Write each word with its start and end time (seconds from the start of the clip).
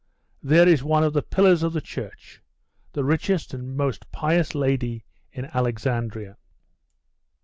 There 0.41 0.67
is 0.67 0.81
one 0.83 1.03
of 1.03 1.13
the 1.13 1.21
pillars 1.21 1.61
of 1.61 1.73
the 1.73 1.79
church 1.79 2.41
the 2.93 3.03
richest 3.03 3.53
and 3.53 3.77
most 3.77 4.11
pious 4.11 4.55
lady 4.55 5.05
in 5.31 5.45
Alexandria. 5.45 6.37